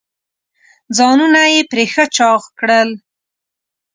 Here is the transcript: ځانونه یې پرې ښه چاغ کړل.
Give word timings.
ځانونه 0.97 1.41
یې 1.53 1.61
پرې 1.71 1.85
ښه 1.93 2.05
چاغ 2.15 2.41
کړل. 2.59 2.89